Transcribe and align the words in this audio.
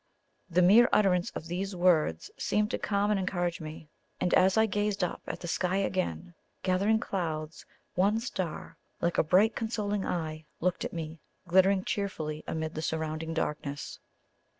The 0.49 0.63
mere 0.63 0.89
utterance 0.91 1.29
of 1.35 1.45
these 1.45 1.75
words 1.75 2.31
seemed 2.35 2.71
to 2.71 2.79
calm 2.79 3.11
and 3.11 3.19
encourage 3.19 3.61
me; 3.61 3.87
and 4.19 4.33
as 4.33 4.57
I 4.57 4.65
gazed 4.65 5.03
up 5.03 5.21
at 5.27 5.41
the 5.41 5.47
sky 5.47 5.75
again, 5.75 6.23
with 6.33 6.35
its 6.35 6.61
gathering 6.63 6.99
clouds, 6.99 7.67
one 7.93 8.19
star, 8.19 8.77
like 8.99 9.19
a 9.19 9.23
bright 9.23 9.55
consoling 9.55 10.03
eye, 10.03 10.45
looked 10.59 10.83
at 10.83 10.91
me, 10.91 11.19
glittering 11.47 11.83
cheerfully 11.83 12.43
amid 12.47 12.73
the 12.73 12.81
surrounding 12.81 13.35
darkness. 13.35 13.99